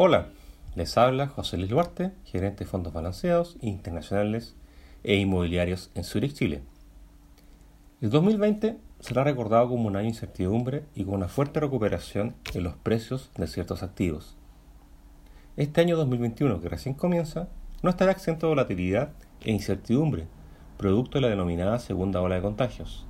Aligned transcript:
Hola, 0.00 0.28
les 0.76 0.96
habla 0.96 1.26
José 1.26 1.56
Luis 1.56 1.70
Duarte, 1.70 2.12
gerente 2.24 2.62
de 2.62 2.70
fondos 2.70 2.92
balanceados 2.92 3.56
internacionales 3.60 4.54
e 5.02 5.16
inmobiliarios 5.16 5.90
en 5.96 6.04
Zurich, 6.04 6.34
Chile. 6.34 6.62
El 8.00 8.10
2020 8.10 8.78
será 9.00 9.24
recordado 9.24 9.68
como 9.68 9.88
un 9.88 9.96
año 9.96 10.04
de 10.04 10.10
incertidumbre 10.10 10.84
y 10.94 11.02
con 11.02 11.14
una 11.14 11.26
fuerte 11.26 11.58
recuperación 11.58 12.36
en 12.54 12.62
los 12.62 12.76
precios 12.76 13.32
de 13.36 13.48
ciertos 13.48 13.82
activos. 13.82 14.36
Este 15.56 15.80
año 15.80 15.96
2021 15.96 16.60
que 16.60 16.68
recién 16.68 16.94
comienza 16.94 17.48
no 17.82 17.90
estará 17.90 18.12
exento 18.12 18.46
de 18.46 18.50
volatilidad 18.50 19.10
e 19.40 19.50
incertidumbre, 19.50 20.28
producto 20.76 21.18
de 21.18 21.22
la 21.22 21.30
denominada 21.30 21.80
segunda 21.80 22.20
ola 22.20 22.36
de 22.36 22.42
contagios. 22.42 23.04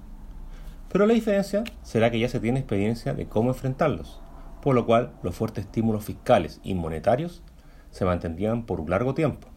Pero 0.91 1.05
la 1.05 1.12
diferencia 1.12 1.64
será 1.82 2.10
que 2.10 2.18
ya 2.18 2.30
se 2.30 2.41
tiene 2.41 2.60
experiencia 2.60 3.12
de 3.12 3.27
cómo 3.27 3.50
enfrentarlos 3.50 4.23
por 4.62 4.74
lo 4.74 4.86
cual 4.86 5.12
los 5.22 5.34
fuertes 5.34 5.64
estímulos 5.64 6.04
fiscales 6.04 6.60
y 6.62 6.74
monetarios 6.74 7.42
se 7.90 8.04
mantendrían 8.04 8.64
por 8.64 8.80
un 8.80 8.90
largo 8.90 9.14
tiempo, 9.14 9.48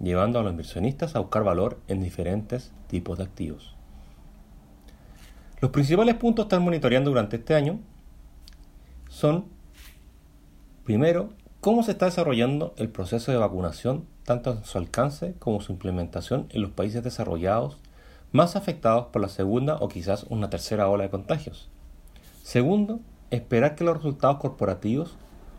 llevando 0.00 0.38
a 0.38 0.42
los 0.42 0.52
inversionistas 0.52 1.16
a 1.16 1.20
buscar 1.20 1.44
valor 1.44 1.80
en 1.88 2.02
diferentes 2.02 2.72
tipos 2.86 3.18
de 3.18 3.24
activos. 3.24 3.76
Los 5.60 5.70
principales 5.70 6.14
puntos 6.14 6.44
a 6.44 6.46
estar 6.46 6.60
monitoreando 6.60 7.10
durante 7.10 7.36
este 7.36 7.54
año 7.54 7.80
son, 9.08 9.44
primero, 10.84 11.30
cómo 11.60 11.82
se 11.82 11.92
está 11.92 12.06
desarrollando 12.06 12.72
el 12.78 12.88
proceso 12.88 13.30
de 13.30 13.38
vacunación, 13.38 14.06
tanto 14.24 14.52
en 14.52 14.64
su 14.64 14.78
alcance 14.78 15.34
como 15.38 15.60
su 15.60 15.72
implementación 15.72 16.46
en 16.50 16.62
los 16.62 16.70
países 16.70 17.04
desarrollados 17.04 17.76
más 18.32 18.56
afectados 18.56 19.06
por 19.06 19.20
la 19.20 19.28
segunda 19.28 19.76
o 19.76 19.88
quizás 19.88 20.24
una 20.28 20.48
tercera 20.50 20.88
ola 20.88 21.04
de 21.04 21.10
contagios. 21.10 21.68
Segundo, 22.42 23.00
esperar 23.30 23.74
que 23.74 23.84
los 23.84 23.96
resultados 23.96 24.38
corporativos 24.38 25.16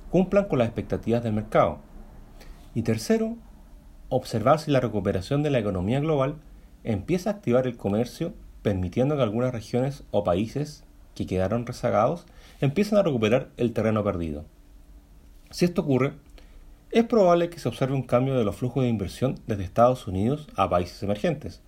cumplan 0.10 0.46
con 0.46 0.60
las 0.60 0.68
expectativas 0.68 1.24
del 1.24 1.34
mercado. 1.34 1.80
Y 2.76 2.84
tercero, 2.84 3.36
observar 4.10 4.60
si 4.60 4.72
la 4.72 4.80
recuperación 4.80 5.42
de 5.42 5.52
la 5.52 5.60
economía 5.60 6.00
global 6.00 6.36
empieza 6.84 7.30
a 7.30 7.34
activar 7.34 7.68
el 7.68 7.78
comercio, 7.78 8.34
permitiendo 8.62 9.16
que 9.16 9.24
algunas 9.24 9.54
regiones 9.54 10.04
o 10.12 10.24
países 10.24 10.84
que 11.16 11.26
quedaron 11.26 11.66
rezagados 11.66 12.26
empiecen 12.60 12.98
a 12.98 13.04
recuperar 13.04 13.50
el 13.58 13.74
terreno 13.74 14.04
perdido. 14.04 14.46
Si 15.50 15.66
esto 15.66 15.82
ocurre, 15.82 16.14
es 16.92 17.06
probable 17.06 17.50
que 17.50 17.60
se 17.60 17.70
observe 17.70 17.96
un 17.96 18.04
cambio 18.04 18.38
de 18.38 18.44
los 18.44 18.56
flujos 18.56 18.84
de 18.84 18.90
inversión 18.90 19.40
desde 19.48 19.64
Estados 19.64 20.08
Unidos 20.08 20.48
a 20.56 20.70
países 20.70 21.02
emergentes, 21.04 21.62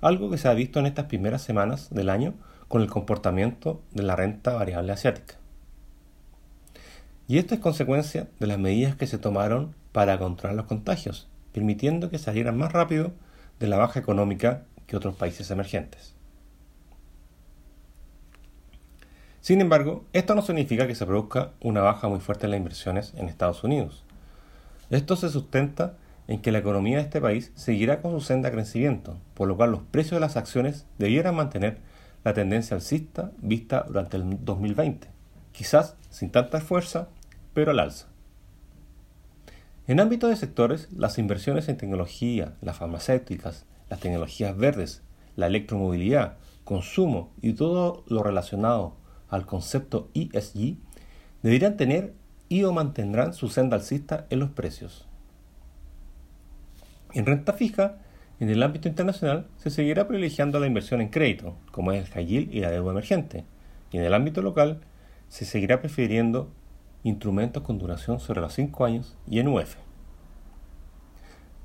algo 0.00 0.30
que 0.30 0.38
se 0.38 0.48
ha 0.48 0.54
visto 0.54 0.80
en 0.80 0.86
estas 0.86 1.06
primeras 1.06 1.42
semanas 1.42 1.90
del 1.90 2.10
año 2.10 2.34
con 2.68 2.82
el 2.82 2.90
comportamiento 2.90 3.80
de 3.92 4.02
la 4.02 4.16
renta 4.16 4.54
variable 4.54 4.92
asiática. 4.92 5.36
Y 7.26 7.38
esto 7.38 7.54
es 7.54 7.60
consecuencia 7.60 8.28
de 8.38 8.46
las 8.46 8.58
medidas 8.58 8.96
que 8.96 9.06
se 9.06 9.18
tomaron 9.18 9.74
para 9.92 10.18
controlar 10.18 10.56
los 10.56 10.66
contagios, 10.66 11.28
permitiendo 11.52 12.10
que 12.10 12.18
salieran 12.18 12.58
más 12.58 12.72
rápido 12.72 13.12
de 13.60 13.68
la 13.68 13.78
baja 13.78 14.00
económica 14.00 14.64
que 14.86 14.96
otros 14.96 15.14
países 15.14 15.50
emergentes. 15.50 16.14
Sin 19.40 19.60
embargo, 19.60 20.04
esto 20.12 20.34
no 20.34 20.42
significa 20.42 20.86
que 20.86 20.94
se 20.94 21.06
produzca 21.06 21.52
una 21.60 21.82
baja 21.82 22.08
muy 22.08 22.20
fuerte 22.20 22.46
en 22.46 22.52
las 22.52 22.58
inversiones 22.58 23.12
en 23.16 23.28
Estados 23.28 23.62
Unidos. 23.62 24.04
Esto 24.90 25.16
se 25.16 25.28
sustenta 25.28 25.96
en 26.28 26.40
que 26.40 26.52
la 26.52 26.58
economía 26.58 26.96
de 26.96 27.02
este 27.02 27.20
país 27.20 27.52
seguirá 27.54 28.00
con 28.00 28.12
su 28.12 28.20
senda 28.20 28.48
de 28.48 28.56
crecimiento, 28.56 29.18
por 29.34 29.48
lo 29.48 29.56
cual 29.56 29.70
los 29.70 29.82
precios 29.82 30.12
de 30.12 30.20
las 30.20 30.36
acciones 30.36 30.86
debieran 30.98 31.34
mantener 31.34 31.78
la 32.24 32.32
tendencia 32.32 32.74
alcista 32.74 33.32
vista 33.36 33.84
durante 33.86 34.16
el 34.16 34.44
2020, 34.44 35.08
quizás 35.54 35.96
sin 36.10 36.30
tanta 36.30 36.60
fuerza, 36.60 37.08
pero 37.54 37.70
al 37.70 37.78
alza. 37.78 38.08
En 39.86 40.00
ámbito 40.00 40.28
de 40.28 40.36
sectores, 40.36 40.88
las 40.92 41.18
inversiones 41.18 41.68
en 41.68 41.76
tecnología, 41.76 42.54
las 42.60 42.76
farmacéuticas, 42.76 43.64
las 43.88 44.00
tecnologías 44.00 44.56
verdes, 44.56 45.02
la 45.36 45.46
electromovilidad, 45.46 46.36
consumo 46.64 47.32
y 47.40 47.52
todo 47.52 48.04
lo 48.08 48.22
relacionado 48.22 48.96
al 49.28 49.46
concepto 49.46 50.10
ESG 50.14 50.76
deberían 51.42 51.76
tener 51.76 52.14
y 52.48 52.64
o 52.64 52.72
mantendrán 52.72 53.34
su 53.34 53.48
senda 53.48 53.76
alcista 53.76 54.26
en 54.30 54.40
los 54.40 54.50
precios. 54.50 55.06
En 57.12 57.26
renta 57.26 57.52
fija, 57.52 57.98
en 58.40 58.48
el 58.48 58.62
ámbito 58.62 58.88
internacional 58.88 59.46
se 59.58 59.70
seguirá 59.70 60.08
privilegiando 60.08 60.58
la 60.58 60.66
inversión 60.66 61.00
en 61.00 61.10
crédito, 61.10 61.56
como 61.70 61.92
es 61.92 62.04
el 62.04 62.12
high 62.12 62.48
y 62.50 62.60
la 62.60 62.70
deuda 62.70 62.90
emergente, 62.90 63.44
y 63.92 63.98
en 63.98 64.04
el 64.04 64.14
ámbito 64.14 64.42
local 64.42 64.80
se 65.34 65.44
seguirá 65.44 65.80
prefiriendo 65.80 66.48
instrumentos 67.02 67.64
con 67.64 67.76
duración 67.76 68.20
sobre 68.20 68.40
los 68.40 68.52
5 68.52 68.84
años 68.84 69.16
y 69.26 69.40
en 69.40 69.48
UF. 69.48 69.74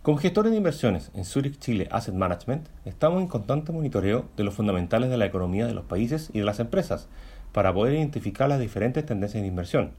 Como 0.01 0.17
gestores 0.17 0.51
de 0.51 0.57
inversiones 0.57 1.11
en 1.13 1.23
Zurich 1.23 1.59
Chile 1.59 1.87
Asset 1.91 2.15
Management, 2.15 2.67
estamos 2.85 3.21
en 3.21 3.27
constante 3.27 3.71
monitoreo 3.71 4.27
de 4.35 4.43
los 4.43 4.55
fundamentales 4.55 5.11
de 5.11 5.17
la 5.17 5.27
economía 5.27 5.67
de 5.67 5.75
los 5.75 5.85
países 5.85 6.31
y 6.33 6.39
de 6.39 6.45
las 6.45 6.59
empresas 6.59 7.09
para 7.51 7.71
poder 7.71 7.93
identificar 7.93 8.49
las 8.49 8.59
diferentes 8.59 9.05
tendencias 9.05 9.43
de 9.43 9.47
inversión 9.47 9.91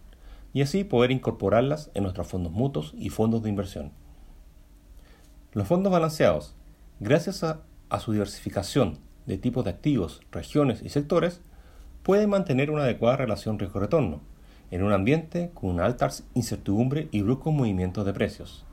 y 0.52 0.62
así 0.62 0.82
poder 0.82 1.12
incorporarlas 1.12 1.92
en 1.94 2.02
nuestros 2.02 2.26
fondos 2.26 2.52
mutuos 2.52 2.92
y 2.98 3.10
fondos 3.10 3.44
de 3.44 3.50
inversión. 3.50 3.92
Los 5.52 5.68
fondos 5.68 5.92
balanceados, 5.92 6.56
gracias 6.98 7.44
a, 7.44 7.60
a 7.88 8.00
su 8.00 8.10
diversificación 8.10 8.98
de 9.26 9.38
tipos 9.38 9.62
de 9.62 9.70
activos, 9.70 10.22
regiones 10.32 10.82
y 10.82 10.88
sectores, 10.88 11.40
pueden 12.10 12.28
mantener 12.28 12.72
una 12.72 12.82
adecuada 12.82 13.18
relación 13.18 13.56
riesgo-retorno, 13.56 14.20
en 14.72 14.82
un 14.82 14.92
ambiente 14.92 15.52
con 15.54 15.70
una 15.70 15.84
alta 15.84 16.10
incertidumbre 16.34 17.06
y 17.12 17.22
bruscos 17.22 17.54
movimientos 17.54 18.04
de 18.04 18.12
precios. 18.12 18.64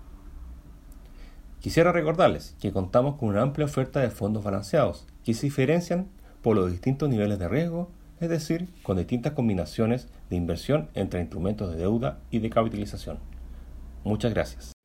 Quisiera 1.60 1.92
recordarles 1.92 2.56
que 2.60 2.72
contamos 2.72 3.18
con 3.18 3.30
una 3.30 3.44
amplia 3.44 3.68
oferta 3.68 4.00
de 4.00 4.10
fondos 4.10 4.44
balanceados 4.44 5.06
que 5.24 5.36
se 5.36 5.46
diferencian 5.46 6.08
por 6.42 6.56
los 6.56 6.72
distintos 6.72 7.10
niveles 7.10 7.38
de 7.38 7.48
riesgo, 7.48 7.92
es 8.20 8.30
decir, 8.30 8.70
con 8.82 8.98
distintas 8.98 9.34
combinaciones 9.34 10.08
de 10.32 10.36
inversión 10.36 10.90
entre 10.96 11.22
instrumentos 11.22 11.70
de 11.70 11.78
deuda 11.78 12.18
y 12.32 12.40
de 12.40 12.50
capitalización. 12.50 13.20
Muchas 14.04 14.34
gracias. 14.34 14.77